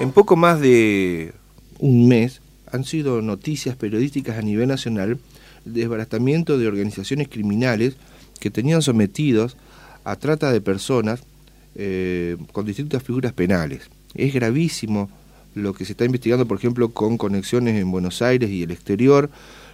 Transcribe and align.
En 0.00 0.12
poco 0.12 0.34
más 0.34 0.58
de 0.60 1.34
un 1.78 2.08
mes 2.08 2.40
han 2.72 2.84
sido 2.84 3.20
noticias 3.20 3.76
periodísticas 3.76 4.38
a 4.38 4.42
nivel 4.42 4.66
nacional 4.66 5.18
el 5.66 5.74
desbaratamiento 5.74 6.56
de 6.56 6.68
organizaciones 6.68 7.28
criminales 7.28 7.96
que 8.40 8.48
tenían 8.48 8.80
sometidos 8.80 9.58
a 10.04 10.16
trata 10.16 10.52
de 10.52 10.62
personas 10.62 11.20
eh, 11.74 12.38
con 12.52 12.64
distintas 12.64 13.02
figuras 13.02 13.34
penales. 13.34 13.90
Es 14.14 14.32
gravísimo 14.32 15.10
lo 15.54 15.74
que 15.74 15.84
se 15.84 15.92
está 15.92 16.06
investigando, 16.06 16.46
por 16.46 16.56
ejemplo, 16.56 16.88
con 16.88 17.18
conexiones 17.18 17.78
en 17.78 17.90
Buenos 17.90 18.22
Aires 18.22 18.48
y 18.48 18.62
el 18.62 18.70
exterior, 18.70 19.28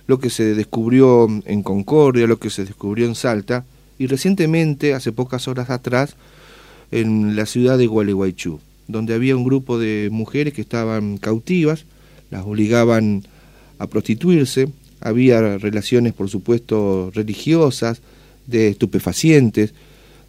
lo 0.08 0.18
que 0.18 0.30
se 0.30 0.56
descubrió 0.56 1.28
en 1.44 1.62
Concordia, 1.62 2.26
lo 2.26 2.40
que 2.40 2.50
se 2.50 2.64
descubrió 2.64 3.06
en 3.06 3.14
Salta, 3.14 3.64
y 3.96 4.08
recientemente, 4.08 4.92
hace 4.92 5.12
pocas 5.12 5.46
horas 5.46 5.70
atrás, 5.70 6.16
en 6.90 7.36
la 7.36 7.46
ciudad 7.46 7.78
de 7.78 7.86
Gualeguaychú 7.86 8.58
donde 8.88 9.14
había 9.14 9.36
un 9.36 9.44
grupo 9.44 9.78
de 9.78 10.08
mujeres 10.10 10.54
que 10.54 10.60
estaban 10.60 11.18
cautivas, 11.18 11.84
las 12.30 12.44
obligaban 12.44 13.24
a 13.78 13.86
prostituirse, 13.86 14.68
había 15.00 15.58
relaciones, 15.58 16.12
por 16.12 16.28
supuesto, 16.28 17.10
religiosas, 17.14 18.00
de 18.46 18.68
estupefacientes, 18.68 19.74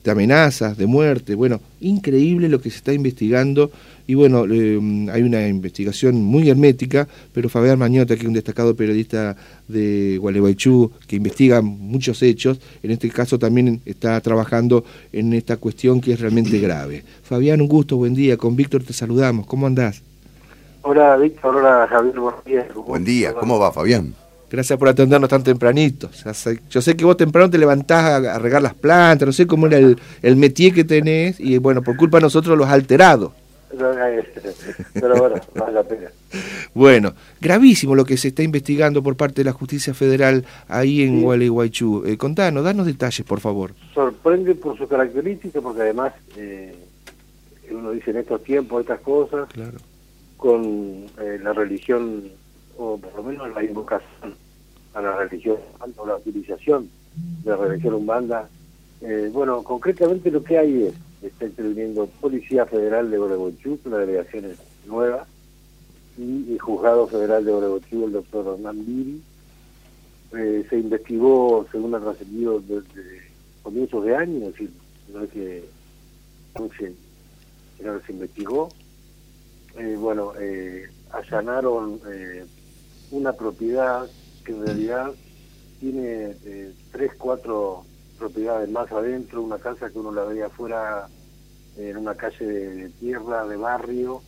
de 0.08 0.12
amenazas, 0.12 0.78
de 0.78 0.88
muerte. 0.88 1.36
Bueno, 1.36 1.60
increíble 1.82 2.48
lo 2.48 2.62
que 2.62 2.70
se 2.70 2.78
está 2.78 2.94
investigando 2.94 3.72
y 4.08 4.16
bueno, 4.16 4.46
eh, 4.50 4.80
hay 5.12 5.22
una 5.22 5.46
investigación 5.50 6.24
muy 6.24 6.50
hermética, 6.50 7.10
pero 7.34 7.50
Fabián 7.50 7.78
Mañota, 7.78 8.16
que 8.16 8.22
es 8.22 8.28
un 8.28 8.34
destacado 8.34 8.74
periodista 8.74 9.36
de 9.68 10.18
Gualeguaychú, 10.18 10.92
que 11.08 11.18
investiga 11.18 11.62
muchos 11.62 12.24
hechos, 12.24 12.62
en 12.82 12.92
este 12.92 13.10
caso 13.10 13.38
también 13.38 13.82
está 13.86 14.22
trabajando 14.22 14.86
en 15.12 15.34
esta 15.34 15.58
cuestión 15.58 16.00
que 16.00 16.14
es 16.14 16.22
realmente 16.22 16.58
grave. 16.60 17.04
Fabián, 17.24 17.60
un 17.60 17.68
gusto, 17.68 17.98
buen 17.98 18.14
día. 18.14 18.38
Con 18.38 18.56
Víctor 18.56 18.84
te 18.84 18.94
saludamos. 18.94 19.46
¿Cómo 19.46 19.68
andás? 19.68 20.02
Hola, 20.84 21.18
Víctor. 21.18 21.58
Hola, 21.58 21.86
Javier. 21.90 22.18
Buen 22.18 22.36
día. 22.46 22.68
Buen 22.74 23.04
día. 23.04 23.34
¿Cómo 23.34 23.60
va, 23.60 23.74
Fabián? 23.74 24.14
Gracias 24.50 24.80
por 24.80 24.88
atendernos 24.88 25.30
tan 25.30 25.44
tempranito. 25.44 26.10
Yo 26.70 26.82
sé 26.82 26.96
que 26.96 27.06
vos 27.06 27.18
temprano 27.18 27.50
te 27.50 27.58
levantás 27.58 28.26
a, 28.26 28.40
regar 28.40 28.62
las 28.62 28.74
plantas, 28.74 29.26
no 29.26 29.34
sé 29.34 29.46
cómo 29.46 29.68
era 29.68 29.78
el, 29.78 30.00
el 30.22 30.36
métier 30.36 30.74
que 30.74 30.84
tenés, 30.84 31.40
y 31.40 31.58
bueno, 31.58 31.82
por 31.82 31.98
culpa 31.98 32.18
de 32.18 32.24
nosotros 32.24 32.58
los 32.58 32.68
has 32.68 32.74
alterado. 32.74 33.34
Pero 34.94 35.16
bueno, 35.16 35.36
vale 35.56 35.74
la 35.74 35.84
pena. 35.84 36.10
Bueno, 36.74 37.14
gravísimo 37.42 37.96
lo 37.96 38.06
que 38.06 38.18
se 38.18 38.30
está 38.30 38.44
investigando 38.44 39.04
por 39.04 39.16
parte 39.16 39.42
de 39.42 39.46
la 39.46 39.52
justicia 39.52 39.94
federal 39.94 40.46
ahí 40.68 41.02
en 41.02 41.22
Gualeguaychú. 41.22 42.04
Eh, 42.06 42.18
contanos, 42.18 42.64
danos 42.64 42.86
detalles, 42.86 43.26
por 43.26 43.40
favor. 43.40 43.74
Sorprende 43.94 44.56
por 44.56 44.78
su 44.78 44.88
característica, 44.88 45.62
porque 45.62 45.82
además 45.82 46.14
eh, 46.38 46.76
uno 47.72 47.92
dice 47.92 48.12
en 48.12 48.18
estos 48.18 48.44
tiempos 48.44 48.82
estas 48.82 49.02
cosas, 49.02 49.50
claro. 49.50 49.78
con 50.38 51.06
eh, 51.20 51.40
la 51.42 51.54
religión 51.54 52.24
o 52.78 52.98
por 52.98 53.16
lo 53.16 53.24
menos 53.24 53.54
la 53.54 53.64
invocación 53.64 54.36
a 54.94 55.02
la 55.02 55.16
religión, 55.16 55.58
o 55.98 56.06
la 56.06 56.16
utilización 56.16 56.90
de 57.44 57.52
la 57.52 57.58
religión 57.58 57.94
humana. 57.96 58.48
Eh, 59.02 59.30
bueno, 59.32 59.64
concretamente 59.64 60.32
lo 60.32 60.44
que 60.44 60.58
hay 60.58 60.84
es, 60.84 60.94
está 61.22 61.46
interviniendo 61.46 62.08
Policía 62.20 62.66
Federal 62.66 63.10
de 63.10 63.18
Oregonchú, 63.18 63.80
una 63.86 63.98
delegación 63.98 64.46
nueva, 64.88 65.26
y 66.18 66.54
el 66.54 66.60
Juzgado 66.60 67.08
Federal 67.08 67.46
de 67.46 67.52
Oregonchú, 67.52 68.06
el 68.06 68.12
doctor 68.12 68.56
Hernán 68.56 68.86
Viri. 68.86 69.22
Eh, 70.36 70.66
se 70.70 70.80
investigó, 70.80 71.66
según 71.72 71.96
ha 71.96 72.00
trascendido, 72.00 72.60
desde 72.60 73.22
comienzos 73.64 74.04
de 74.04 74.16
año, 74.16 74.48
es 74.48 74.54
decir, 74.54 74.72
no 75.14 75.24
es 75.24 75.30
que 75.30 75.64
se, 76.78 76.94
se 78.06 78.12
investigó. 78.12 78.70
Eh, 79.78 79.96
bueno, 79.98 80.34
allanaron 81.12 82.00
una 83.12 83.34
propiedad 83.34 84.08
que 84.44 84.52
en 84.52 84.66
realidad 84.66 85.12
tiene 85.80 86.36
eh, 86.44 86.74
tres, 86.92 87.12
cuatro 87.18 87.86
propiedades 88.18 88.70
más 88.70 88.92
adentro, 88.92 89.42
una 89.42 89.60
casa 89.60 89.90
que 89.90 90.00
uno 90.00 90.12
la 90.12 90.24
veía 90.24 90.48
afuera 90.48 91.08
en 91.78 91.98
una 91.98 92.16
calle 92.16 92.46
de, 92.46 92.90
tierra, 92.90 93.46
de 93.46 93.56
barrio, 93.56 94.22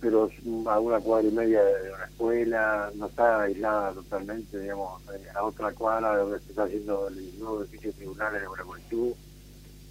pero 0.00 0.30
a 0.66 0.80
una 0.80 0.98
cuadra 1.00 1.28
y 1.28 1.32
media 1.32 1.62
de 1.62 1.92
una 1.92 2.04
escuela, 2.06 2.90
no 2.94 3.06
está 3.06 3.42
aislada 3.42 3.92
totalmente, 3.92 4.58
digamos, 4.58 5.02
eh, 5.12 5.26
a 5.34 5.44
otra 5.44 5.72
cuadra 5.72 6.16
donde 6.16 6.40
se 6.40 6.50
está 6.50 6.64
haciendo 6.64 7.08
el 7.08 7.38
nuevo 7.38 7.62
edificio 7.62 7.92
tribunal 7.92 8.34
en 8.36 8.46
Gualeguaychú, 8.46 9.14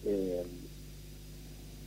eh, 0.06 0.44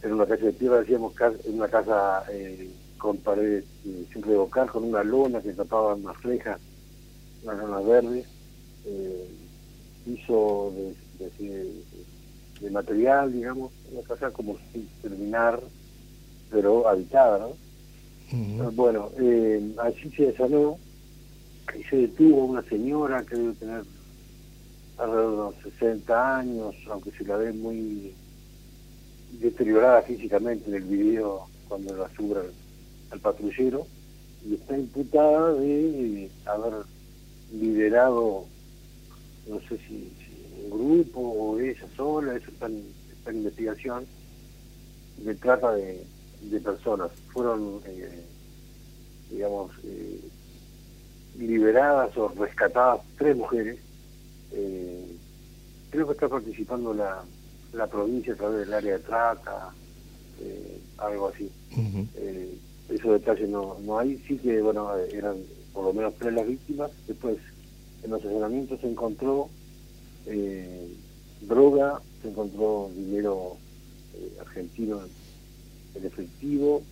en 0.03 0.13
una 0.13 0.27
calle 0.27 0.47
de 0.47 0.53
tierra, 0.53 0.81
decíamos, 0.81 1.15
en 1.45 1.55
una 1.55 1.69
casa 1.69 2.25
eh, 2.31 2.71
con 3.03 3.17
paredes 3.17 3.65
eh, 3.85 4.07
sin 4.13 4.23
revocar, 4.23 4.69
con 4.69 4.85
una 4.85 5.03
lona 5.03 5.43
que 5.43 5.53
tapaban 5.55 6.05
las 6.05 6.23
rejas, 6.23 6.61
unas 7.43 7.59
lonas 7.59 7.85
verdes, 7.85 8.27
eh, 8.87 9.29
piso 10.05 10.73
de, 11.19 12.71
material, 12.71 13.33
digamos, 13.33 13.73
una 13.91 14.03
casa 14.03 14.31
como 14.31 14.57
sin 14.73 14.87
terminar, 15.03 15.61
pero 16.49 16.89
habitada, 16.89 17.41
¿no? 17.41 18.71
Bueno, 18.71 19.11
eh, 19.19 19.75
allí 19.83 20.11
se 20.17 20.27
desanó 20.27 20.79
y 21.77 21.83
se 21.83 21.97
detuvo 21.97 22.45
una 22.45 22.63
señora 22.63 23.25
que 23.25 23.35
debe 23.35 23.55
tener 23.55 23.83
alrededor 24.97 25.31
de 25.31 25.37
unos 25.39 25.55
60 25.81 26.39
años, 26.39 26.77
aunque 26.89 27.11
se 27.11 27.25
la 27.25 27.37
ve 27.37 27.53
muy 27.53 28.15
deteriorada 29.41 30.03
físicamente 30.03 30.71
en 30.71 30.77
el 30.77 30.85
video 30.85 31.49
cuando 31.69 31.97
la 31.97 32.09
subra 32.15 32.43
al 33.13 33.21
patrullero 33.21 33.87
y 34.45 34.55
está 34.55 34.77
imputada 34.77 35.53
de 35.55 36.31
haber 36.47 36.85
liderado, 37.53 38.47
no 39.47 39.61
sé 39.69 39.79
si, 39.87 40.13
un 40.65 40.71
grupo 40.71 41.21
o 41.21 41.61
ella 41.61 41.87
sola, 41.97 42.37
eso 42.37 42.51
está 42.51 42.67
en, 42.67 42.85
investigación, 43.37 44.07
de 45.19 45.35
trata 45.37 45.73
de, 45.75 46.05
personas. 46.65 47.11
Fueron, 47.33 47.81
eh, 47.87 48.25
digamos, 49.31 49.71
eh, 49.85 50.21
liberadas 51.39 52.17
o 52.17 52.29
rescatadas 52.29 53.01
tres 53.17 53.37
mujeres. 53.37 53.79
Eh, 54.51 55.17
creo 55.91 56.07
que 56.09 56.15
está 56.15 56.29
participando 56.29 56.93
la, 56.93 57.23
la 57.73 57.87
provincia 57.87 58.33
a 58.33 58.37
través 58.37 58.67
del 58.67 58.75
área 58.75 58.95
de 58.95 59.05
trata, 59.05 59.73
algo 60.99 61.29
así 61.29 61.51
esos 62.89 63.13
detalles 63.13 63.49
no, 63.49 63.79
no 63.81 63.99
hay, 63.99 64.19
sí 64.27 64.37
que 64.39 64.61
bueno 64.61 64.95
eran 64.97 65.37
por 65.73 65.85
lo 65.85 65.93
menos 65.93 66.15
tres 66.19 66.35
las 66.35 66.47
víctimas, 66.47 66.91
después 67.07 67.39
en 68.03 68.11
los 68.11 68.25
asesinatos 68.25 68.81
se 68.81 68.91
encontró 68.91 69.49
eh, 70.27 70.89
droga, 71.41 72.01
se 72.21 72.29
encontró 72.29 72.91
dinero 72.95 73.57
eh, 74.15 74.37
argentino 74.41 75.01
en 75.95 76.07
efectivo, 76.07 76.83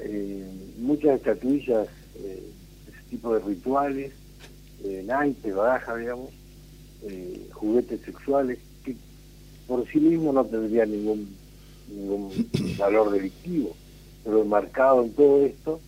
eh, 0.00 0.46
muchas 0.78 1.16
estatuillas, 1.16 1.88
ese 2.14 3.02
tipo 3.10 3.34
de 3.34 3.40
rituales, 3.40 4.12
naipes, 5.04 5.54
baraja, 5.54 5.96
digamos, 5.96 6.30
juguetes 7.52 8.00
sexuales, 8.02 8.58
que 8.84 8.96
por 9.66 9.86
sí 9.88 9.98
mismo 9.98 10.32
no 10.32 10.44
tendrían 10.44 10.90
ningún, 10.90 11.34
ningún 11.88 12.30
valor 12.78 13.10
delictivo 13.12 13.74
pero 14.24 14.42
enmarcado 14.42 15.04
en 15.04 15.12
todo 15.12 15.44
esto. 15.44 15.80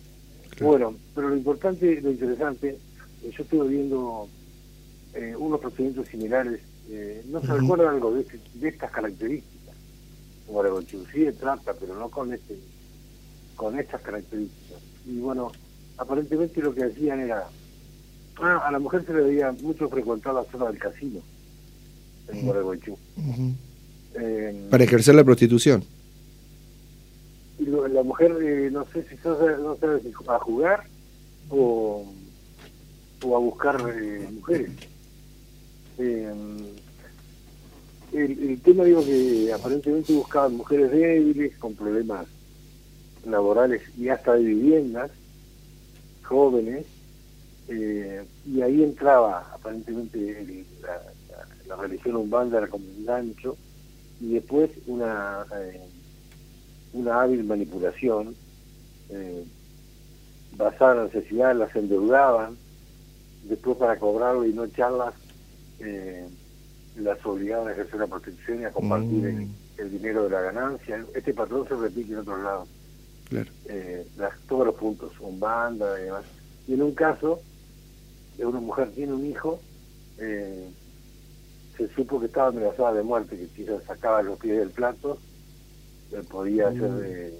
Bueno, 0.61 0.95
pero 1.13 1.29
lo 1.29 1.35
importante, 1.35 1.99
lo 2.01 2.11
interesante, 2.11 2.77
eh, 3.23 3.31
yo 3.35 3.43
estuve 3.43 3.67
viendo 3.67 4.27
eh, 5.13 5.35
unos 5.37 5.59
procedimientos 5.59 6.07
similares, 6.07 6.61
eh, 6.89 7.23
no 7.27 7.41
se 7.41 7.53
recuerda 7.53 7.89
algo 7.89 8.13
de, 8.13 8.21
este, 8.21 8.39
de, 8.53 8.69
estas 8.69 8.91
características, 8.91 9.75
como 10.45 10.63
la 10.63 10.69
sí 10.87 11.19
de 11.19 11.33
trata, 11.33 11.73
pero 11.73 11.95
no 11.95 12.09
con 12.09 12.33
este 12.33 12.57
con 13.55 13.77
estas 13.79 14.01
características. 14.01 14.79
Y 15.05 15.17
bueno, 15.17 15.51
aparentemente 15.97 16.61
lo 16.61 16.73
que 16.73 16.83
hacían 16.83 17.19
era, 17.19 17.47
ah, 18.39 18.63
a 18.67 18.71
la 18.71 18.79
mujer 18.79 19.03
se 19.05 19.13
le 19.13 19.21
veía 19.21 19.51
mucho 19.51 19.89
frecuentar 19.89 20.35
la 20.35 20.43
zona 20.43 20.67
del 20.67 20.77
casino 20.77 21.21
en 22.27 22.45
Gualeguaychú. 22.45 22.97
Para 24.69 24.83
ejercer 24.83 25.15
la 25.15 25.23
prostitución 25.23 25.83
la 27.67 28.03
mujer 28.03 28.37
eh, 28.41 28.69
no 28.71 28.85
sé 28.85 29.03
si 29.03 29.15
no 29.25 29.75
sabe 29.75 30.01
si 30.01 30.13
a 30.27 30.39
jugar 30.39 30.83
o, 31.49 32.05
o 33.23 33.35
a 33.35 33.39
buscar 33.39 33.77
eh, 33.93 34.27
mujeres. 34.31 34.71
Eh, 35.97 36.33
el, 38.13 38.61
tema 38.61 38.85
digo 38.85 39.03
que 39.03 39.51
aparentemente 39.53 40.13
buscaban 40.13 40.55
mujeres 40.55 40.91
débiles 40.91 41.57
con 41.57 41.75
problemas 41.75 42.25
laborales 43.25 43.81
y 43.97 44.07
hasta 44.09 44.33
de 44.33 44.43
viviendas, 44.43 45.11
jóvenes, 46.23 46.85
y 47.69 48.61
ahí 48.61 48.81
entraba 48.81 49.45
aparentemente 49.53 50.65
la, 51.67 51.75
religión 51.75 52.15
umbanda 52.15 52.59
era 52.59 52.67
como 52.67 52.85
un 52.85 53.05
gancho, 53.05 53.57
y 54.21 54.35
después 54.35 54.71
una 54.87 55.45
una 56.97 57.21
hábil 57.21 57.43
manipulación 57.43 58.35
eh, 59.09 59.45
basadas 60.55 60.97
en 61.13 61.19
necesidad, 61.19 61.55
las 61.55 61.75
endeudaban, 61.75 62.57
después 63.43 63.77
para 63.77 63.97
cobrarlo 63.97 64.45
y 64.45 64.53
no 64.53 64.65
echarlas, 64.65 65.13
eh, 65.79 66.27
las 66.97 67.23
obligaban 67.25 67.67
a 67.67 67.71
ejercer 67.71 67.99
la 67.99 68.07
prostitución 68.07 68.61
y 68.61 68.65
a 68.65 68.71
compartir 68.71 69.23
Mm. 69.23 69.49
el, 69.77 69.91
dinero 69.91 70.23
de 70.23 70.29
la 70.31 70.41
ganancia. 70.41 71.05
Este 71.13 71.33
patrón 71.33 71.67
se 71.67 71.75
repite 71.75 72.13
en 72.13 72.19
otros 72.19 72.41
lados. 72.41 72.67
Claro. 73.29 73.51
Eh, 73.65 74.07
las, 74.17 74.39
todos 74.47 74.65
los 74.65 74.75
puntos, 74.75 75.11
un 75.19 75.39
banda 75.39 75.99
y 75.99 76.05
demás. 76.05 76.23
Y 76.67 76.73
en 76.73 76.81
un 76.81 76.95
caso, 76.95 77.39
de 78.37 78.45
una 78.45 78.59
mujer 78.59 78.91
tiene 78.91 79.13
un 79.13 79.25
hijo, 79.25 79.59
eh, 80.17 80.69
se 81.77 81.87
supo 81.89 82.19
que 82.19 82.25
estaba 82.25 82.47
amenazada 82.47 82.93
de 82.93 83.03
muerte, 83.03 83.37
que 83.55 83.65
se 83.65 83.81
sacaba 83.81 84.23
los 84.23 84.39
pies 84.39 84.57
del 84.57 84.71
plato, 84.71 85.19
le 86.11 86.23
podía 86.23 86.69
hacer 86.69 86.91
eh, 87.03 87.33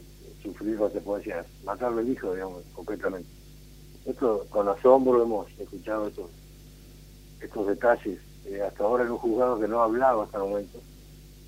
sufrir 0.43 0.77
consecuencias, 0.77 1.45
matarle 1.65 2.01
el 2.01 2.09
hijo, 2.09 2.33
digamos, 2.33 2.63
completamente. 2.73 3.27
Esto 4.05 4.45
con 4.49 4.67
asombro 4.69 5.23
hemos 5.23 5.47
escuchado 5.59 6.07
estos, 6.07 6.29
estos 7.41 7.67
detalles. 7.67 8.19
Eh, 8.45 8.61
hasta 8.61 8.83
ahora 8.83 9.03
en 9.03 9.11
un 9.11 9.17
juzgado 9.17 9.59
que 9.59 9.67
no 9.67 9.81
ha 9.81 9.85
hablado 9.85 10.21
hasta 10.21 10.37
el 10.37 10.43
momento. 10.43 10.79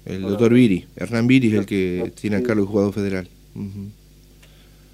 El 0.05 0.21
Bueno, 0.21 0.29
doctor 0.31 0.53
Viri, 0.53 0.85
Hernán 0.95 1.27
Viri 1.27 1.47
es 1.47 1.53
el 1.53 1.65
que 1.65 2.11
tiene 2.19 2.37
a 2.37 2.43
cargo 2.43 2.63
el 2.63 2.67
juzgado 2.67 2.91
federal. 2.91 3.27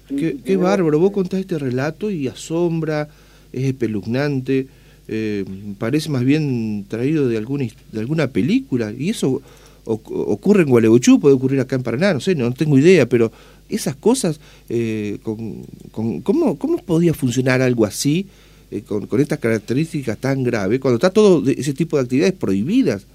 Sí, 0.08 0.40
Qué, 0.44 0.56
bárbaro, 0.56 1.00
vos 1.00 1.10
contás 1.10 1.40
este 1.40 1.58
relato 1.58 2.10
y 2.10 2.28
asombra, 2.28 3.08
es 3.52 3.64
espeluznante, 3.64 4.68
eh, 5.08 5.44
parece 5.78 6.10
más 6.10 6.24
bien 6.24 6.86
traído 6.88 7.28
de 7.28 7.36
alguna, 7.36 7.66
de 7.90 8.00
alguna 8.00 8.28
película, 8.28 8.92
y 8.96 9.10
eso 9.10 9.42
ocurre 9.86 10.62
en 10.62 10.68
Gualeguaychú, 10.68 11.18
puede 11.20 11.34
ocurrir 11.34 11.60
acá 11.60 11.76
en 11.76 11.82
Paraná, 11.82 12.12
no 12.14 12.20
sé, 12.20 12.34
no, 12.34 12.52
tengo 12.52 12.76
idea, 12.78 13.08
pero 13.08 13.30
esas 13.68 13.96
cosas, 13.96 14.40
eh, 14.68 15.18
con, 15.22 15.62
con- 15.92 16.20
¿cómo, 16.22 16.58
¿cómo 16.58 16.78
podía 16.78 17.14
funcionar 17.14 17.62
algo 17.62 17.84
así, 17.84 18.26
eh, 18.70 18.82
con, 18.82 19.06
con 19.06 19.20
estas 19.20 19.38
características 19.38 20.18
tan 20.18 20.42
graves, 20.42 20.80
cuando 20.80 20.96
está 20.96 21.10
todo 21.10 21.42
ese 21.48 21.72
tipo 21.72 21.96
de 21.96 22.02
actividades 22.02 22.34
prohibidas? 22.34 23.06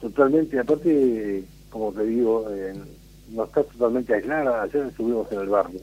Totalmente, 0.00 0.58
aparte, 0.58 1.42
como 1.70 1.92
te 1.92 2.04
digo, 2.04 2.46
eh, 2.54 2.74
no 3.32 3.44
está 3.44 3.62
totalmente 3.64 4.14
aislada. 4.14 4.62
Ayer 4.62 4.86
estuvimos 4.86 5.30
en 5.32 5.40
el 5.40 5.48
barrio. 5.48 5.80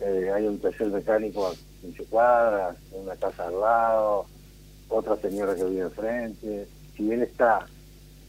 Eh, 0.00 0.30
hay 0.34 0.46
un 0.46 0.58
taller 0.58 0.88
mecánico 0.88 1.46
a 1.48 1.52
15 1.82 2.04
cuadras, 2.04 2.76
una 2.92 3.16
casa 3.16 3.48
al 3.48 3.60
lado, 3.60 4.26
otra 4.88 5.16
señora 5.20 5.56
que 5.56 5.64
vive 5.64 5.80
enfrente. 5.82 6.68
Si 6.96 7.02
bien 7.02 7.22
está, 7.22 7.66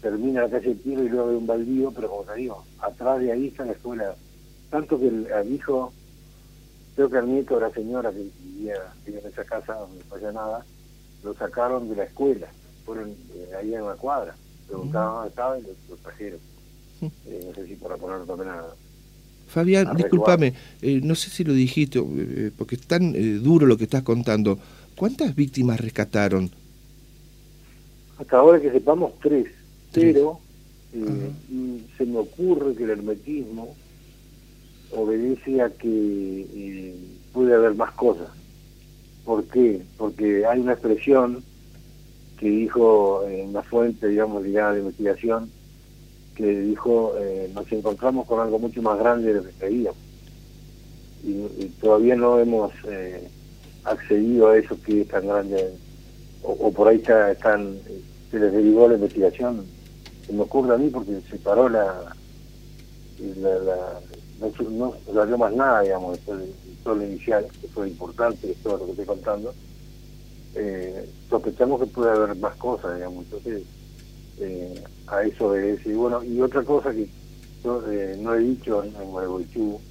termina 0.01 0.43
la 0.43 0.49
calle 0.49 0.75
Tiro 0.75 1.03
y 1.03 1.09
luego 1.09 1.29
hay 1.29 1.35
un 1.35 1.47
baldío, 1.47 1.91
pero 1.91 2.09
como 2.09 2.23
te 2.23 2.35
digo, 2.35 2.63
atrás 2.79 3.19
de 3.19 3.31
ahí 3.31 3.47
está 3.47 3.65
la 3.65 3.73
escuela. 3.73 4.15
Tanto 4.69 4.99
que 4.99 5.07
el, 5.07 5.31
al 5.31 5.51
hijo, 5.51 5.91
creo 6.95 7.09
que 7.09 7.17
al 7.17 7.29
nieto 7.29 7.55
de 7.55 7.61
la 7.61 7.71
señora 7.71 8.11
que 8.11 8.29
vivía, 8.43 8.75
vivía 9.05 9.21
en 9.21 9.27
esa 9.27 9.43
casa 9.43 9.73
donde 9.75 10.03
no 10.09 10.15
había 10.15 10.31
nada, 10.31 10.65
lo 11.23 11.33
sacaron 11.33 11.89
de 11.89 11.95
la 11.95 12.03
escuela, 12.03 12.47
fueron 12.85 13.09
eh, 13.09 13.51
ahí 13.59 13.73
en 13.73 13.85
la 13.85 13.95
cuadra, 13.95 14.35
preguntaban 14.67 15.13
dónde 15.15 15.29
estaba 15.29 15.59
y 15.59 15.61
lo, 15.63 15.69
lo 15.89 15.95
trajeron. 15.97 16.39
Eh, 17.01 17.45
no 17.47 17.55
sé 17.55 17.67
si 17.67 17.75
para 17.75 17.97
ponerlo 17.97 18.25
también 18.25 18.49
a... 18.49 18.63
Fabián, 19.47 19.87
a 19.87 19.93
discúlpame, 19.95 20.53
eh, 20.81 21.01
no 21.03 21.15
sé 21.15 21.29
si 21.29 21.43
lo 21.43 21.53
dijiste, 21.53 21.99
porque 22.55 22.75
es 22.75 22.81
tan 22.85 23.13
duro 23.41 23.65
lo 23.65 23.77
que 23.77 23.85
estás 23.85 24.03
contando. 24.03 24.59
¿Cuántas 24.95 25.33
víctimas 25.35 25.79
rescataron? 25.79 26.51
Hasta 28.19 28.37
ahora 28.37 28.61
que 28.61 28.71
sepamos 28.71 29.13
Tres. 29.19 29.47
Pero 29.93 30.39
eh, 30.93 31.31
se 31.97 32.05
me 32.05 32.19
ocurre 32.19 32.75
que 32.75 32.83
el 32.83 32.91
hermetismo 32.91 33.75
obedece 34.91 35.61
a 35.61 35.69
que 35.69 35.87
eh, 35.87 36.95
puede 37.33 37.53
haber 37.53 37.75
más 37.75 37.91
cosas. 37.91 38.29
¿Por 39.25 39.45
qué? 39.45 39.81
Porque 39.97 40.45
hay 40.45 40.59
una 40.59 40.73
expresión 40.73 41.43
que 42.39 42.49
dijo 42.49 43.27
en 43.27 43.53
la 43.53 43.61
fuente, 43.63 44.07
digamos, 44.07 44.43
ligada 44.43 44.73
la 44.73 44.79
investigación, 44.79 45.51
que 46.35 46.61
dijo, 46.61 47.13
eh, 47.19 47.51
nos 47.53 47.69
encontramos 47.71 48.25
con 48.25 48.39
algo 48.39 48.57
mucho 48.59 48.81
más 48.81 48.97
grande 48.97 49.33
de 49.33 49.33
lo 49.35 49.43
que 49.43 49.51
creíamos. 49.59 49.99
Y, 51.23 51.31
y 51.31 51.71
todavía 51.81 52.15
no 52.15 52.39
hemos 52.39 52.71
eh, 52.87 53.27
accedido 53.83 54.47
a 54.47 54.57
eso 54.57 54.77
que 54.81 55.01
es 55.01 55.07
tan 55.09 55.27
grande, 55.27 55.69
o, 56.41 56.51
o 56.53 56.71
por 56.71 56.87
ahí 56.87 56.95
está, 56.95 57.31
están, 57.31 57.77
eh, 57.89 58.01
se 58.31 58.39
les 58.39 58.53
derivó 58.53 58.87
la 58.87 58.95
investigación. 58.95 59.65
Se 60.29 60.35
me 60.35 60.43
ocurre 60.43 60.75
a 60.75 60.77
mí 60.77 60.91
porque 60.91 61.23
se 61.27 61.39
paró 61.39 61.67
la... 61.67 62.15
la, 63.17 63.55
la- 63.57 64.01
no, 64.37 64.51
no 64.69 64.95
salió 65.11 65.37
más 65.39 65.51
nada, 65.53 65.81
digamos, 65.81 66.17
después 66.17 66.37
del 66.39 66.55
sol 66.83 67.01
inicial, 67.01 67.47
que 67.59 67.67
fue 67.69 67.87
importante, 67.87 68.55
todo 68.61 68.77
lo 68.77 68.85
que 68.85 68.91
estoy 68.91 69.05
contando. 69.07 69.55
Eh, 70.53 71.09
sospechamos 71.31 71.79
que 71.79 71.87
puede 71.87 72.11
haber 72.11 72.35
más 72.35 72.55
cosas, 72.57 72.95
digamos, 72.95 73.23
entonces 73.23 73.63
eh, 74.37 74.83
a 75.07 75.23
eso 75.23 75.47
obedece. 75.47 75.89
Y 75.89 75.93
bueno, 75.93 76.23
y 76.23 76.39
otra 76.41 76.63
cosa 76.63 76.91
que 76.93 77.09
yo 77.63 77.91
eh, 77.91 78.15
no 78.19 78.35
he 78.35 78.39
dicho 78.41 78.83
en, 78.83 78.93
Gualeguaychú 78.93 79.81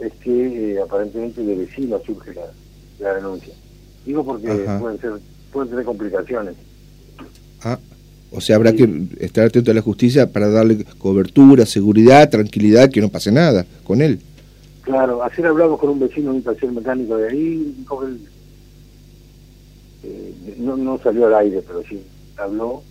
es 0.00 0.12
que 0.24 0.80
aparentemente 0.84 1.40
de 1.44 1.54
vecino 1.54 2.00
surge 2.04 2.34
la, 2.34 2.52
la 2.98 3.14
denuncia. 3.14 3.54
Digo 4.04 4.24
porque 4.24 4.50
Ajá. 4.50 4.80
pueden 4.80 5.00
ser 5.00 5.20
pueden 5.52 5.70
tener 5.70 5.84
complicaciones. 5.84 6.56
O 8.34 8.40
sea, 8.40 8.56
habrá 8.56 8.72
que 8.72 8.88
estar 9.20 9.46
atento 9.46 9.70
a 9.70 9.74
la 9.74 9.82
justicia 9.82 10.32
para 10.32 10.48
darle 10.48 10.84
cobertura, 10.98 11.66
seguridad, 11.66 12.30
tranquilidad, 12.30 12.90
que 12.90 13.00
no 13.00 13.08
pase 13.08 13.30
nada 13.30 13.66
con 13.84 14.00
él. 14.00 14.20
Claro, 14.82 15.22
ayer 15.22 15.46
hablamos 15.46 15.78
con 15.78 15.90
un 15.90 16.00
vecino 16.00 16.30
de 16.30 16.38
un 16.38 16.42
taller 16.42 16.72
mecánico 16.72 17.16
de 17.16 17.28
ahí, 17.28 17.74
dijo 17.78 18.04
él, 18.04 18.18
eh, 20.02 20.56
no, 20.58 20.76
no 20.76 20.98
salió 20.98 21.26
al 21.26 21.34
aire, 21.34 21.62
pero 21.64 21.82
sí 21.88 22.02
habló, 22.36 22.82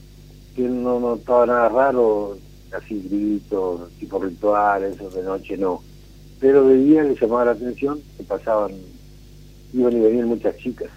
que 0.55 0.65
él 0.65 0.81
no 0.81 0.99
notaba 0.99 1.45
nada 1.45 1.69
raro, 1.69 2.37
así 2.71 3.01
gritos, 3.09 3.89
tipo 3.99 4.19
rituales, 4.19 4.95
eso 4.95 5.09
de 5.09 5.23
noche 5.23 5.57
no. 5.57 5.81
Pero 6.39 6.67
de 6.67 6.77
día 6.77 7.03
le 7.03 7.15
llamaba 7.15 7.45
la 7.45 7.51
atención 7.51 7.99
que 8.17 8.23
pasaban, 8.23 8.71
iban 9.73 9.97
y 9.97 9.99
venían 9.99 10.27
muchas 10.27 10.55
chicas, 10.57 10.89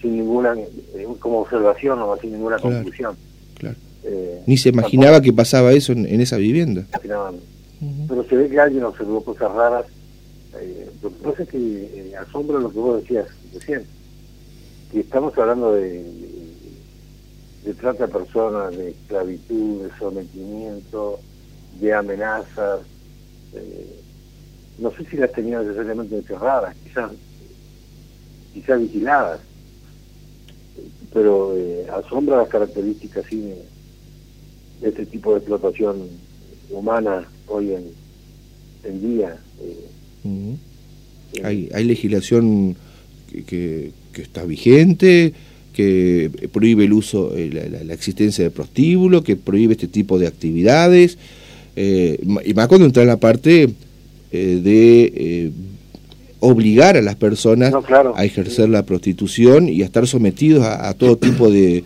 sin 0.00 0.16
ninguna, 0.16 0.54
eh, 0.56 1.06
como 1.18 1.40
observación 1.40 2.00
o 2.00 2.16
sin 2.18 2.32
ninguna 2.32 2.56
Claro. 2.56 2.76
conclusión. 2.76 3.16
Claro. 3.54 3.76
Eh, 4.04 4.42
Ni 4.46 4.56
se 4.56 4.68
imaginaba 4.70 5.20
que 5.20 5.32
pasaba 5.32 5.72
eso 5.72 5.92
en, 5.92 6.06
en 6.06 6.20
esa 6.20 6.36
vivienda. 6.36 6.86
pero 8.08 8.24
se 8.24 8.36
ve 8.36 8.48
que 8.48 8.58
alguien 8.60 8.84
observó 8.84 9.22
cosas 9.24 9.52
raras. 9.52 9.86
Eh, 10.60 10.88
lo 11.02 11.10
que 11.10 11.16
pasa 11.22 11.42
es 11.44 11.48
que 11.48 12.14
asombra 12.20 12.58
lo 12.58 12.70
que 12.70 12.78
vos 12.78 13.00
decías 13.02 13.26
recién, 13.54 13.82
que 14.90 15.00
estamos 15.00 15.36
hablando 15.38 15.72
de, 15.74 16.02
de, 16.02 16.28
de 17.64 17.74
trata 17.74 18.06
de 18.06 18.12
personas, 18.12 18.76
de 18.76 18.90
esclavitud, 18.90 19.82
de 19.84 19.90
sometimiento, 19.98 21.20
de 21.80 21.92
amenazas. 21.94 22.80
no 24.78 24.90
sé 24.92 25.04
si 25.10 25.16
las 25.16 25.32
tenían 25.32 25.66
necesariamente 25.66 26.16
encerradas, 26.16 26.74
quizás, 26.84 27.10
quizás 28.54 28.80
vigiladas, 28.80 29.40
pero 31.12 31.56
eh, 31.56 31.86
asombra 31.92 32.36
las 32.36 32.48
características 32.48 33.24
sí, 33.28 33.36
de, 33.40 33.56
de 34.82 34.88
este 34.88 35.06
tipo 35.06 35.32
de 35.32 35.38
explotación 35.38 35.96
humana 36.70 37.26
hoy 37.46 37.72
en, 37.72 37.84
en 38.84 39.00
día. 39.16 39.38
eh, 39.62 39.76
eh, 41.34 41.42
Hay, 41.44 41.68
hay 41.72 41.84
legislación 41.84 42.76
que, 43.30 43.42
que- 43.44 43.92
que 44.12 44.22
está 44.22 44.44
vigente, 44.44 45.32
que 45.72 46.30
prohíbe 46.52 46.84
el 46.84 46.92
uso, 46.92 47.36
eh, 47.36 47.50
la, 47.52 47.68
la- 47.68 47.84
la 47.84 47.94
existencia 47.94 48.42
de 48.44 48.50
prostíbulo, 48.50 49.22
que 49.22 49.36
prohíbe 49.36 49.74
este 49.74 49.86
tipo 49.86 50.18
de 50.18 50.26
actividades, 50.26 51.18
eh, 51.76 52.18
y 52.44 52.54
más 52.54 52.66
cuando 52.68 52.86
entra 52.86 53.02
en 53.02 53.08
la 53.08 53.16
parte 53.18 53.68
de 54.32 55.52
obligar 56.40 56.96
a 56.96 57.02
las 57.02 57.16
personas 57.16 57.72
No, 57.72 57.82
claro. 57.82 58.14
a 58.16 58.24
ejercer 58.24 58.68
la 58.68 58.84
prostitución 58.84 59.68
y 59.68 59.82
a 59.82 59.84
estar 59.86 60.06
sometidos 60.06 60.64
a, 60.64 60.88
a 60.88 60.94
todo 60.94 61.16
tipo 61.16 61.50
de, 61.50 61.84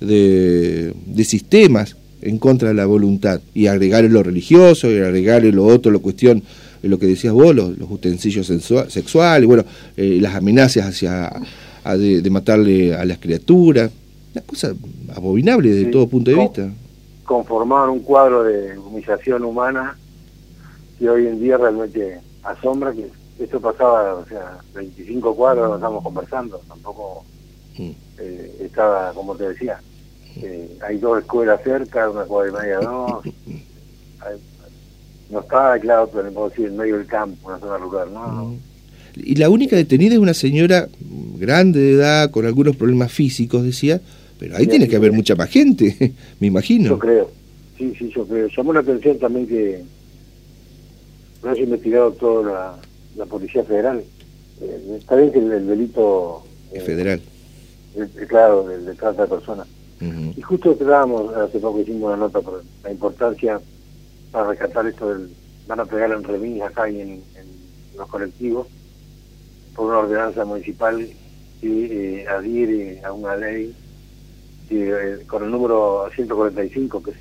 de, 0.00 0.92
de 1.06 1.24
sistemas 1.24 1.96
en 2.22 2.38
contra 2.38 2.68
de 2.68 2.74
la 2.74 2.86
voluntad 2.86 3.40
y 3.54 3.66
agregarle 3.66 4.08
lo 4.08 4.22
religioso 4.22 4.90
y 4.90 4.98
agregarle 4.98 5.52
lo 5.52 5.64
otro, 5.66 5.90
lo 5.92 6.00
cuestión, 6.00 6.42
lo 6.82 6.98
que 6.98 7.06
decías 7.06 7.32
vos, 7.32 7.54
los, 7.54 7.76
los 7.78 7.90
utensilios 7.90 8.46
sexuales, 8.88 9.46
bueno, 9.46 9.64
eh, 9.96 10.18
las 10.20 10.34
amenazas 10.34 10.86
hacia 10.86 11.30
a 11.84 11.96
de, 11.96 12.20
de 12.20 12.30
matarle 12.30 12.94
a 12.94 13.04
las 13.04 13.18
criaturas, 13.18 13.90
una 14.34 14.42
cosa 14.44 14.74
abominable 15.14 15.70
desde 15.70 15.86
Sí. 15.86 15.90
todo 15.90 16.06
punto 16.08 16.30
de 16.30 16.36
vista. 16.36 16.70
conformaban 17.24 17.90
un 17.90 18.00
cuadro 18.00 18.42
de 18.42 18.76
humillación 18.78 19.44
humana 19.44 19.96
que 20.98 21.08
hoy 21.08 21.26
en 21.26 21.40
día 21.40 21.56
realmente 21.56 22.18
asombra 22.42 22.92
que 22.92 23.06
esto 23.38 23.60
pasaba, 23.60 24.14
o 24.14 24.26
sea, 24.26 24.58
25 24.74 25.34
cuadros, 25.34 25.74
estamos 25.76 26.02
conversando, 26.02 26.60
tampoco 26.68 27.24
Mm. 27.78 27.90
eh, 28.18 28.56
estaba, 28.62 29.12
como 29.12 29.36
te 29.36 29.48
decía, 29.50 29.80
eh, 30.42 30.76
hay 30.86 30.98
dos 30.98 31.20
escuelas 31.20 31.60
cerca, 31.62 32.10
una 32.10 32.24
cuadra 32.24 32.50
y 32.50 32.62
media, 32.62 32.78
dos, 32.80 33.24
hay- 34.20 34.40
no 35.30 35.40
estaba 35.40 35.78
claro, 35.78 36.08
pero 36.12 36.24
podemos 36.24 36.50
decir 36.50 36.66
en 36.66 36.76
medio 36.76 36.96
del 36.98 37.06
campo, 37.06 37.48
una 37.48 37.58
zona 37.58 37.76
rural, 37.78 38.12
¿no? 38.12 38.28
Mm. 38.46 38.58
Y 39.16 39.34
la 39.36 39.50
única 39.50 39.76
detenida 39.76 40.14
es 40.14 40.18
una 40.20 40.34
señora 40.34 40.88
grande 41.38 41.80
de 41.80 41.92
edad, 41.92 42.30
con 42.30 42.46
algunos 42.46 42.76
problemas 42.76 43.12
físicos, 43.12 43.62
decía, 43.62 44.00
pero 44.38 44.56
ahí 44.56 44.66
tiene 44.66 44.88
que 44.88 44.96
haber 44.96 45.12
mucha 45.12 45.34
más 45.36 45.48
gente, 45.50 46.12
me 46.40 46.46
imagino. 46.48 46.90
Yo 46.90 46.98
creo, 46.98 47.30
sí, 47.76 47.92
sí, 47.98 48.10
yo 48.14 48.26
creo. 48.26 48.48
Llamó 48.56 48.72
la 48.72 48.80
atención 48.80 49.18
también 49.18 49.46
que 49.46 49.82
no 51.42 51.50
haya 51.50 51.62
investigado 51.62 52.12
toda 52.12 52.52
la, 52.52 52.78
Policía 53.26 53.64
Federal. 53.64 54.02
Eh, 54.60 54.96
está 54.98 55.16
bien 55.16 55.32
que 55.32 55.38
el, 55.38 55.66
delito... 55.66 56.44
Eh, 56.72 56.80
federal. 56.80 57.20
claro, 58.28 58.64
de, 58.64 58.94
trata 58.94 59.22
de 59.22 59.28
personas. 59.28 59.66
Y 60.36 60.40
justo 60.42 60.72
estábamos, 60.72 61.34
hace 61.34 61.58
poco 61.58 61.80
hicimos 61.80 62.08
una 62.08 62.16
nota 62.16 62.40
por 62.40 62.62
la 62.84 62.90
importancia 62.90 63.60
para 64.30 64.48
rescatar 64.48 64.86
esto 64.86 65.12
del... 65.12 65.30
Van 65.66 65.80
a 65.80 65.84
pegar 65.84 66.12
en 66.12 66.24
remis 66.24 66.62
acá 66.62 66.88
y 66.88 67.00
en, 67.00 67.22
los 67.96 68.08
colectivos 68.08 68.68
por 69.74 69.86
una 69.86 69.98
ordenanza 69.98 70.44
municipal 70.44 71.06
que 71.60 72.20
eh, 72.20 72.28
adhiere 72.28 73.02
a 73.04 73.12
una 73.12 73.34
ley 73.34 73.74
eh, 74.70 75.24
con 75.26 75.42
el 75.42 75.50
número 75.50 76.08
145 76.14 77.02
que 77.02 77.10
es 77.10 77.16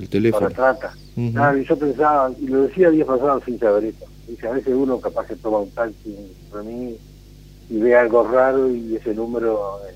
el 0.00 0.08
teléfono. 0.08 0.50
para 0.50 0.74
trata. 0.74 0.94
Ah, 1.36 1.54
y 1.56 1.64
yo 1.64 1.76
pensaba, 1.76 2.32
y 2.40 2.46
lo 2.46 2.62
decía 2.62 2.90
días 2.90 3.06
pasados 3.06 3.44
sin 3.44 3.58
saber 3.58 3.84
esto, 3.84 4.06
dice, 4.28 4.46
a 4.46 4.52
veces 4.52 4.74
uno 4.74 5.00
capaz 5.00 5.26
que 5.26 5.36
toma 5.36 5.58
un 5.58 5.70
taxi 5.70 6.16
para 6.50 6.62
mí 6.62 6.96
y 7.70 7.78
ve 7.78 7.96
algo 7.96 8.22
raro 8.24 8.70
y 8.70 8.96
ese 8.96 9.14
número 9.14 9.78
eh, 9.88 9.94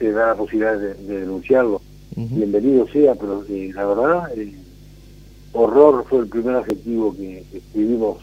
te 0.00 0.12
da 0.12 0.28
la 0.28 0.34
posibilidad 0.34 0.78
de, 0.78 0.94
denunciarlo. 0.94 1.80
Bienvenido 2.16 2.86
sea, 2.88 3.14
pero 3.14 3.44
eh, 3.48 3.70
la 3.74 3.86
verdad, 3.86 4.32
el 4.32 4.54
horror 5.52 6.04
fue 6.08 6.20
el 6.20 6.28
primer 6.28 6.56
adjetivo 6.56 7.14
que, 7.14 7.44
escribimos 7.52 8.18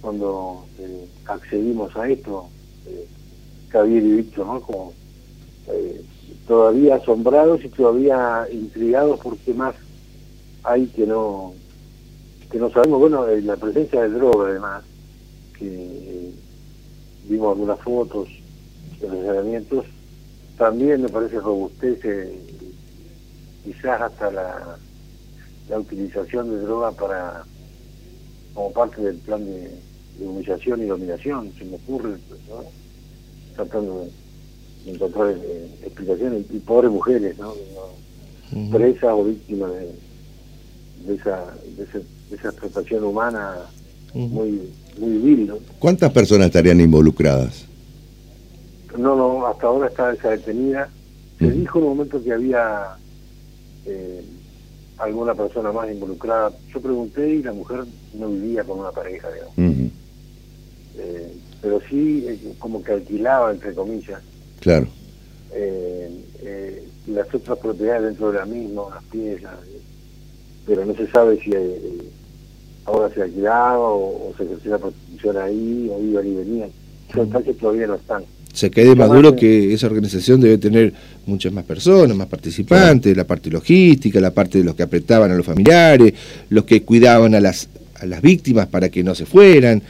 cuando 0.00 0.64
eh, 0.78 1.06
accedimos 1.26 1.94
a 1.96 2.08
esto, 2.08 2.46
eh, 2.86 3.06
Javier 3.70 4.04
y 4.04 4.12
Víctor, 4.16 4.46
¿no? 4.46 4.60
Como 4.60 4.92
todavía 6.46 6.96
asombrados 6.96 7.64
y 7.64 7.68
todavía 7.70 8.46
intrigados 8.52 9.18
por 9.20 9.36
qué 9.38 9.54
más 9.54 9.74
hay 10.62 10.86
que 10.86 11.06
no 11.06 11.54
que 12.50 12.58
no 12.58 12.70
sabemos 12.70 13.00
bueno 13.00 13.26
la 13.26 13.56
presencia 13.56 14.02
de 14.02 14.10
droga 14.10 14.50
además 14.50 14.84
que 15.58 16.30
vimos 17.28 17.52
algunas 17.52 17.80
fotos 17.80 18.28
de 19.00 19.08
los 19.08 19.84
también 20.56 21.02
me 21.02 21.08
parece 21.08 21.40
robustece 21.40 22.38
quizás 23.64 24.00
hasta 24.00 24.30
la, 24.30 24.78
la 25.68 25.78
utilización 25.78 26.50
de 26.50 26.58
droga 26.58 26.92
para 26.92 27.44
como 28.54 28.72
parte 28.72 29.02
del 29.02 29.16
plan 29.16 29.44
de, 29.44 29.70
humillación 30.20 30.80
y 30.80 30.86
dominación 30.86 31.52
se 31.58 31.64
me 31.64 31.74
ocurre 31.74 32.10
¿no? 32.48 32.62
tratando 33.56 34.06
de 34.84 34.90
encontrar 34.92 35.34
eh, 35.36 35.70
explicaciones 35.82 36.44
y 36.50 36.58
pobres 36.60 36.90
mujeres, 36.90 37.38
¿no? 37.38 37.54
Presas 38.70 39.10
o 39.12 39.24
víctimas 39.24 39.72
de, 39.72 39.94
esa, 41.08 41.54
de, 41.76 41.84
esa 42.34 42.48
explotación 42.48 43.04
humana 43.04 43.56
muy 44.14 44.72
muy 44.98 45.18
vil, 45.18 45.46
¿no? 45.48 45.58
¿Cuántas 45.78 46.12
personas 46.12 46.46
estarían 46.46 46.80
involucradas? 46.80 47.66
No, 48.96 49.16
no, 49.16 49.46
hasta 49.46 49.66
ahora 49.66 49.88
está 49.88 50.12
esa 50.12 50.30
detenida. 50.30 50.88
Se 51.38 51.50
dijo 51.50 51.78
en 51.78 51.84
un 51.84 51.96
momento 51.96 52.22
que 52.22 52.32
había 52.32 52.96
eh, 53.86 54.24
alguna 54.98 55.34
persona 55.34 55.72
más 55.72 55.90
involucrada. 55.90 56.52
Yo 56.72 56.80
pregunté 56.80 57.34
y 57.34 57.42
la 57.42 57.52
mujer 57.52 57.84
no 58.14 58.28
vivía 58.28 58.62
con 58.62 58.78
una 58.78 58.92
pareja, 58.92 59.28
digamos. 59.32 59.92
Eh, 60.96 61.34
pero 61.60 61.80
sí 61.90 62.54
como 62.60 62.84
que 62.84 62.92
alquilaba, 62.92 63.50
entre 63.50 63.74
comillas, 63.74 64.22
Claro. 64.60 64.86
Eh, 65.52 66.24
eh, 66.40 66.88
las 67.06 67.32
otras 67.34 67.58
propiedades 67.58 68.04
dentro 68.04 68.32
de 68.32 68.38
la 68.38 68.46
misma, 68.46 68.84
las 68.94 69.04
piezas, 69.04 69.52
pero 70.66 70.84
no 70.84 70.94
se 70.94 71.06
sabe 71.08 71.38
si 71.42 71.50
eh, 71.52 71.80
ahora 72.84 73.12
se 73.14 73.22
alquilaba 73.22 73.78
o, 73.78 74.30
o 74.30 74.34
se 74.36 74.44
ejercía 74.44 74.72
la 74.72 74.78
prostitución 74.78 75.36
ahí, 75.38 75.90
o 75.90 76.02
iban 76.02 76.26
y 76.26 76.34
venían. 76.34 76.70
Son 77.12 77.30
que 77.42 77.54
todavía 77.54 77.86
no 77.86 77.94
están. 77.94 78.24
Se 78.52 78.70
quede 78.70 78.94
maduro 78.94 79.34
que 79.34 79.74
esa 79.74 79.88
organización 79.88 80.40
debe 80.40 80.58
tener 80.58 80.92
muchas 81.26 81.52
más 81.52 81.64
personas, 81.64 82.16
más 82.16 82.28
participantes, 82.28 83.16
la 83.16 83.26
parte 83.26 83.50
logística, 83.50 84.20
la 84.20 84.32
parte 84.32 84.58
de 84.58 84.64
los 84.64 84.76
que 84.76 84.84
apretaban 84.84 85.30
a 85.32 85.34
los 85.34 85.44
familiares, 85.44 86.14
los 86.50 86.64
que 86.64 86.82
cuidaban 86.82 87.34
a 87.34 87.40
las, 87.40 87.68
a 87.96 88.06
las 88.06 88.22
víctimas 88.22 88.68
para 88.68 88.90
que 88.90 89.02
no 89.02 89.16
se 89.16 89.26
fueran. 89.26 89.82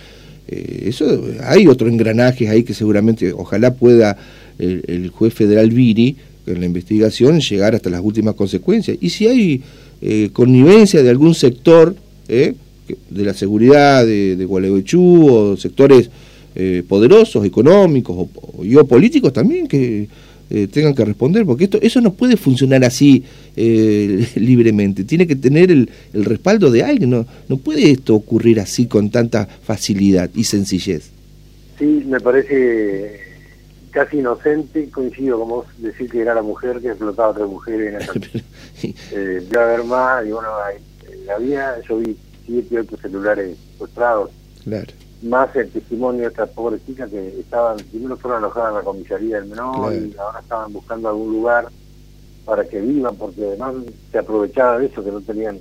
eso 0.46 1.24
hay 1.42 1.66
otro 1.66 1.88
engranaje 1.88 2.48
ahí 2.48 2.62
que 2.62 2.72
seguramente 2.72 3.34
ojalá 3.34 3.74
pueda 3.74 4.16
el, 4.58 5.10
juez 5.10 5.34
federal 5.34 5.70
Viri 5.70 6.16
en 6.46 6.60
la 6.60 6.66
investigación 6.66 7.40
llegar 7.40 7.74
hasta 7.74 7.90
las 7.90 8.00
últimas 8.00 8.34
consecuencias. 8.34 8.96
Y 9.00 9.10
si 9.10 9.26
hay 9.26 9.62
eh, 10.06 10.28
connivencia 10.34 11.02
de 11.02 11.08
algún 11.08 11.34
sector 11.34 11.96
eh, 12.28 12.52
de 13.08 13.24
la 13.24 13.32
seguridad 13.32 14.04
de, 14.04 14.36
de 14.36 14.44
Gualeguaychú 14.44 15.26
o 15.26 15.56
sectores 15.56 16.10
eh, 16.54 16.82
poderosos, 16.86 17.42
económicos 17.46 18.14
o, 18.14 18.28
o, 18.58 18.84
políticos 18.84 19.32
también 19.32 19.66
que 19.66 20.06
tengan 20.70 20.94
que 20.94 21.06
responder, 21.06 21.46
porque 21.46 21.64
esto 21.64 21.78
eso 21.80 22.02
no 22.02 22.12
puede 22.12 22.36
funcionar 22.36 22.84
así 22.84 23.24
libremente, 24.36 25.02
tiene 25.04 25.26
que 25.26 25.36
tener 25.36 25.70
el, 25.70 25.88
el 26.12 26.24
respaldo 26.26 26.70
de 26.70 26.84
alguien, 26.84 27.10
no, 27.10 27.26
no 27.48 27.56
puede 27.56 27.90
esto 27.90 28.14
ocurrir 28.14 28.60
así 28.60 28.84
con 28.84 29.08
tanta 29.08 29.46
facilidad 29.46 30.28
y 30.36 30.44
sencillez. 30.44 31.10
Sí, 31.78 32.04
me 32.06 32.20
parece 32.20 33.20
casi 33.94 34.18
inocente, 34.18 34.90
coincido 34.90 35.38
con 35.38 35.48
vos, 35.48 35.66
decir 35.78 36.10
que 36.10 36.20
era 36.20 36.34
la 36.34 36.42
mujer 36.42 36.80
que 36.80 36.88
explotaba 36.88 37.28
a 37.28 37.30
otras 37.30 37.48
mujeres. 37.48 38.08
En 38.12 38.24
eh, 39.12 39.46
debe 39.48 39.62
haber 39.62 39.84
más, 39.84 40.26
y 40.26 40.32
bueno, 40.32 40.48
eh, 40.72 41.30
había, 41.30 41.80
yo 41.82 41.98
vi 41.98 42.16
siete, 42.44 42.80
ocho 42.80 42.96
celulares 42.96 43.56
secuestrados. 43.72 44.30
Claro. 44.64 44.92
Más 45.22 45.54
el 45.54 45.70
testimonio 45.70 46.22
de 46.22 46.26
esta 46.26 46.44
pobre 46.46 46.80
chica 46.84 47.06
que 47.06 47.38
estaban, 47.38 47.76
primero 47.76 48.16
fueron 48.16 48.42
alojadas 48.42 48.70
en 48.70 48.74
la 48.78 48.82
comisaría 48.82 49.36
del 49.36 49.48
menor 49.48 49.94
y 49.94 50.14
ahora 50.18 50.40
estaban 50.40 50.72
buscando 50.72 51.08
algún 51.08 51.32
lugar 51.32 51.68
para 52.44 52.64
que 52.64 52.80
vivan, 52.80 53.14
porque 53.14 53.46
además 53.46 53.76
se 54.10 54.18
aprovechaba 54.18 54.78
de 54.80 54.86
eso, 54.86 55.04
que 55.04 55.12
no 55.12 55.20
tenían 55.20 55.60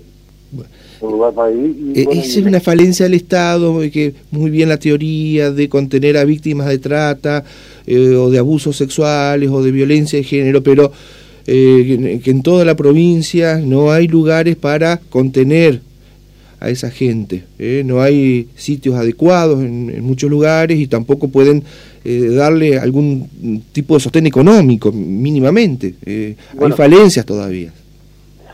un 1.03 1.11
lugar 1.11 1.33
para 1.33 1.49
vivir. 1.49 1.97
Eh, 1.97 2.07
esa 2.11 2.39
es 2.39 2.45
una 2.45 2.59
falencia 2.59 3.05
del 3.05 3.13
Estado, 3.15 3.79
que 3.91 4.13
muy 4.31 4.49
bien 4.49 4.69
la 4.69 4.77
teoría 4.77 5.51
de 5.51 5.69
contener 5.69 6.17
a 6.17 6.23
víctimas 6.23 6.67
de 6.67 6.79
trata, 6.79 7.43
eh, 7.85 8.15
o 8.15 8.29
de 8.29 8.39
abusos 8.39 8.77
sexuales 8.77 9.49
o 9.49 9.61
de 9.61 9.71
violencia 9.71 10.17
de 10.17 10.23
género, 10.23 10.63
pero 10.63 10.91
eh, 11.45 12.21
que, 12.23 12.31
en 12.31 12.41
toda 12.41 12.63
la 12.63 12.75
provincia 12.75 13.57
no 13.57 13.91
hay 13.91 14.07
lugares 14.07 14.55
para 14.55 15.01
contener 15.09 15.81
a 16.61 16.69
esa 16.69 16.89
gente. 16.89 17.43
¿eh? 17.59 17.83
No 17.85 18.01
hay 18.01 18.47
sitios 18.55 18.95
adecuados 18.95 19.61
en, 19.61 20.01
muchos 20.01 20.29
lugares 20.29 20.79
y 20.79 20.87
tampoco 20.87 21.27
pueden 21.27 21.63
darle 22.05 22.77
algún 22.77 23.61
tipo 23.71 23.93
de 23.93 24.01
sostén 24.01 24.27
económico 24.27 24.91
mínimamente. 24.91 25.95
hay 26.05 26.71
falencias 26.75 27.25
todavía. 27.25 27.71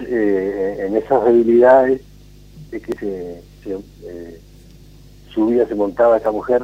En 0.01 0.95
esas 0.95 1.25
debilidades 1.25 2.01
es 2.71 2.81
que 2.81 2.93
se, 3.63 3.79
su 5.33 5.47
vida 5.47 5.67
se 5.67 5.75
montaba 5.75 6.17
esa 6.17 6.31
mujer 6.31 6.63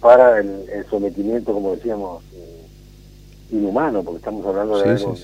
para 0.00 0.40
el, 0.40 0.86
sometimiento, 0.88 1.52
como 1.52 1.74
decíamos, 1.74 2.22
eh, 2.34 2.66
inhumano, 3.50 4.02
porque 4.02 4.18
estamos 4.18 4.46
hablando 4.46 4.78
de 4.78 4.90
algo... 4.90 5.14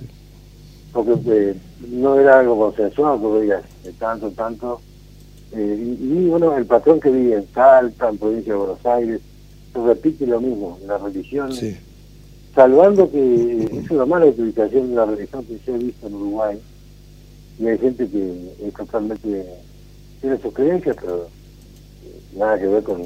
Porque 0.93 1.13
eh, 1.27 1.55
no 1.89 2.19
era 2.19 2.41
algo 2.41 2.59
consensuado, 2.59 3.19
porque 3.19 3.43
digas, 3.43 3.65
de 3.85 3.93
tanto, 3.93 4.31
tanto... 4.31 4.81
Eh, 5.53 5.97
y, 6.01 6.27
bueno, 6.27 6.57
el 6.57 6.67
patrón 6.67 7.01
que 7.01 7.11
vive 7.11 7.37
en 7.37 7.47
Salta, 7.53 8.09
en 8.09 8.19
provincia 8.19 8.53
de 8.53 8.59
Buenos 8.59 8.87
Aires, 8.87 9.21
se 9.73 9.83
repite 9.83 10.27
lo 10.27 10.41
mismo, 10.41 10.79
la 10.87 10.99
religión... 10.99 11.53
Salvando 12.55 13.11
que 13.11 13.65
es 13.65 13.91
una 13.91 14.05
mala 14.05 14.27
utilización 14.27 14.91
de 14.91 14.97
la 14.97 15.07
religión 15.07 15.43
que 15.47 15.59
se 15.65 15.73
ha 15.73 15.77
visto 15.79 16.07
en 16.07 16.15
Uruguay, 16.15 16.61
y 17.59 17.67
hay 17.67 17.79
gente 17.79 18.09
que 18.09 18.55
es 18.67 18.75
totalmente 18.75 19.45
tiene 20.21 20.39
sus 20.39 20.55
creencias, 20.55 20.97
pero 21.01 21.29
nada 22.35 22.59
que 22.59 22.67
ver 22.67 22.83
con, 22.83 23.03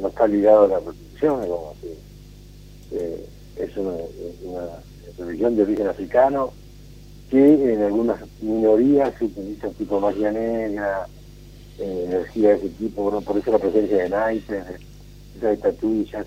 no 0.00 0.08
está 0.08 0.26
ligado 0.26 0.64
a 0.64 0.68
la 0.68 0.80
como 1.20 1.74
eh, 2.92 3.26
es 3.56 3.76
una, 3.76 3.94
religión 5.18 5.56
de 5.56 5.62
origen 5.62 5.86
africano 5.86 6.52
que 7.30 7.72
en 7.72 7.82
algunas 7.82 8.18
minorías 8.42 9.14
se 9.18 9.26
utiliza 9.26 9.68
tipo 9.70 10.00
magia 10.00 10.32
negra, 10.32 11.06
eh, 11.78 12.04
energía 12.06 12.50
de 12.50 12.56
ese 12.56 12.68
tipo, 12.70 13.20
por 13.20 13.38
eso 13.38 13.52
la 13.52 13.58
presencia 13.58 13.96
de 13.98 14.08
naipes, 14.08 14.64
de, 15.40 15.52
estatuillas, 15.52 16.26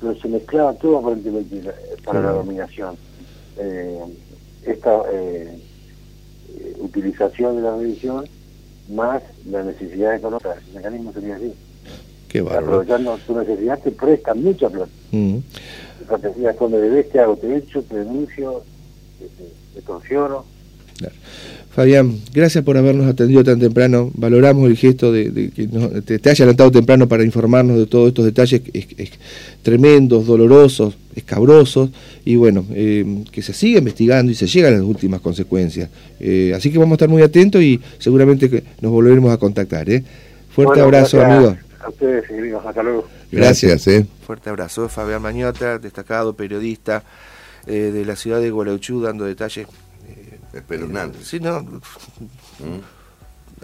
pero 0.00 0.14
se 0.18 0.28
mezclaba 0.28 0.74
todo 0.74 0.98
aparentemente 0.98 1.62
para 2.04 2.20
la 2.20 2.30
dominación. 2.32 2.96
Eh, 3.58 4.00
esta 4.64 5.02
utilización 6.80 7.56
de 7.56 7.62
la 7.62 7.76
religión 7.76 8.24
más 8.92 9.22
la 9.50 9.62
necesidad 9.62 10.14
económica. 10.16 10.54
El 10.68 10.74
mecanismo 10.76 11.12
sería 11.12 11.36
así. 11.36 11.52
Qué 12.28 12.40
bárbaro. 12.42 12.66
Aprovechando 12.66 13.18
tu 13.26 13.36
necesidad, 13.38 13.78
te 13.80 13.90
prestan 13.90 14.42
mucha 14.42 14.68
plata. 14.68 14.90
Mm. 15.12 15.36
Te 16.20 16.28
decías, 16.28 16.56
cuando 16.56 16.78
debes, 16.80 17.08
te 17.10 17.20
hago, 17.20 17.36
te 17.36 17.56
echo, 17.56 17.82
te 17.82 17.96
denuncio, 17.96 18.62
te, 19.18 19.26
te, 19.26 19.50
te 19.74 19.82
torsiono. 19.82 20.44
Claro. 20.98 21.14
Fabián, 21.70 22.18
gracias 22.34 22.64
por 22.64 22.76
habernos 22.76 23.06
atendido 23.06 23.44
tan 23.44 23.60
temprano. 23.60 24.10
Valoramos 24.14 24.68
el 24.68 24.76
gesto 24.76 25.12
de, 25.12 25.30
de 25.30 25.50
que 25.50 25.68
nos- 25.68 26.04
te, 26.04 26.18
te 26.18 26.30
haya 26.30 26.44
levantado 26.44 26.70
temprano 26.72 27.06
para 27.08 27.22
informarnos 27.24 27.78
de 27.78 27.86
todos 27.86 28.08
estos 28.08 28.24
detalles 28.24 28.62
es- 28.72 28.88
es 28.98 29.10
tremendos, 29.62 30.26
dolorosos, 30.26 30.94
escabrosos, 31.14 31.90
y 32.24 32.36
bueno, 32.36 32.64
eh, 32.70 33.24
que 33.30 33.42
se 33.42 33.52
siga 33.52 33.78
investigando 33.78 34.30
y 34.30 34.34
se 34.34 34.46
llegan 34.46 34.74
a 34.74 34.76
las 34.78 34.86
últimas 34.86 35.20
consecuencias. 35.20 35.90
Eh, 36.18 36.52
así 36.54 36.70
que 36.70 36.78
vamos 36.78 36.92
a 36.92 36.96
estar 36.96 37.08
muy 37.08 37.22
atentos 37.22 37.62
y 37.62 37.80
seguramente 37.98 38.48
que 38.48 38.62
nos 38.80 38.92
volveremos 38.92 39.32
a 39.32 39.38
contactar. 39.38 39.88
¿eh? 39.90 40.04
Fuerte 40.50 40.80
Bueno, 40.80 40.84
abrazo, 40.84 41.18
gracias 41.18 41.38
amigo. 41.38 41.56
A 41.80 41.88
ustedes, 41.88 42.28
queridos. 42.28 42.64
Hasta 42.66 42.82
luego. 42.82 43.08
Gracias, 43.32 43.86
¿eh? 43.88 44.06
Fuerte 44.26 44.50
abrazo. 44.50 44.88
Fabián 44.88 45.22
Mañota, 45.22 45.78
destacado 45.78 46.34
periodista 46.34 47.02
eh, 47.66 47.90
de 47.92 48.04
la 48.04 48.16
ciudad 48.16 48.40
de 48.40 48.50
Gualeguaychú, 48.50 49.00
dando 49.00 49.24
detalles. 49.24 49.66
Espeluznante. 50.52 51.18
Sí, 51.22 51.38
no. 51.38 51.64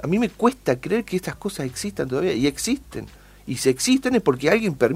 A 0.02 0.06
mí 0.06 0.18
me 0.18 0.28
cuesta 0.28 0.80
creer 0.80 1.04
que 1.04 1.16
estas 1.16 1.34
cosas 1.34 1.66
existan 1.66 2.08
todavía, 2.08 2.32
y 2.32 2.46
existen. 2.46 3.06
Y 3.46 3.56
si 3.56 3.68
existen 3.68 4.14
es 4.14 4.22
porque 4.22 4.50
alguien 4.50 4.74
permite. 4.74 4.94